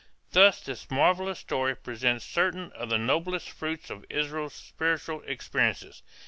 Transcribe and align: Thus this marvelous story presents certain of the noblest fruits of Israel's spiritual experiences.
Thus 0.31 0.59
this 0.61 0.89
marvelous 0.89 1.37
story 1.37 1.75
presents 1.75 2.25
certain 2.25 2.71
of 2.71 2.89
the 2.89 2.97
noblest 2.97 3.51
fruits 3.51 3.91
of 3.91 4.03
Israel's 4.09 4.55
spiritual 4.55 5.21
experiences. 5.27 6.01